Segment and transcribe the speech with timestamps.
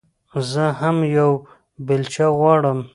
[0.51, 1.39] زه هم يوه
[1.85, 2.79] بېلچه غواړم.